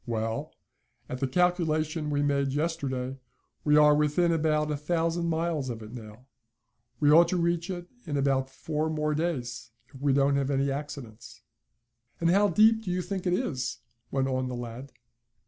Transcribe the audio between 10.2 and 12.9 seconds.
have any accidents." "And how deep do